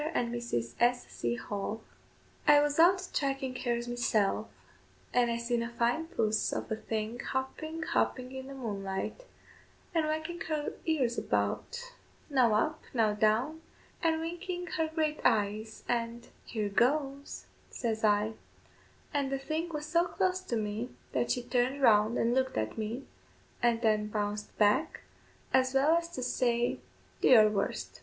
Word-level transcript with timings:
AND 0.15 0.33
MRS. 0.33 0.73
S. 0.79 1.05
C. 1.09 1.35
HALL. 1.35 1.79
I 2.47 2.59
was 2.59 2.79
out 2.79 2.99
thracking 2.99 3.53
hares 3.55 3.87
meeself, 3.87 4.47
and 5.13 5.29
I 5.29 5.37
seen 5.37 5.61
a 5.61 5.69
fine 5.69 6.07
puss 6.07 6.51
of 6.51 6.71
a 6.71 6.75
thing 6.75 7.19
hopping, 7.19 7.83
hopping 7.83 8.31
in 8.31 8.47
the 8.47 8.55
moonlight, 8.55 9.25
and 9.93 10.07
whacking 10.07 10.41
her 10.49 10.73
ears 10.87 11.19
about, 11.19 11.91
now 12.31 12.55
up, 12.55 12.81
now 12.95 13.13
down, 13.13 13.61
and 14.01 14.19
winking 14.21 14.65
her 14.75 14.87
great 14.87 15.19
eyes, 15.23 15.83
and 15.87 16.29
"Here 16.45 16.69
goes," 16.69 17.45
says 17.69 18.03
I, 18.03 18.33
and 19.13 19.31
the 19.31 19.37
thing 19.37 19.69
was 19.69 19.85
so 19.85 20.07
close 20.07 20.41
to 20.41 20.55
me 20.55 20.89
that 21.11 21.29
she 21.29 21.43
turned 21.43 21.79
round 21.79 22.17
and 22.17 22.33
looked 22.33 22.57
at 22.57 22.75
me, 22.75 23.03
and 23.61 23.83
then 23.83 24.07
bounced 24.07 24.57
back, 24.57 25.01
as 25.53 25.75
well 25.75 25.95
as 25.95 26.09
to 26.15 26.23
say, 26.23 26.79
do 27.21 27.27
your 27.27 27.51
worst! 27.51 27.99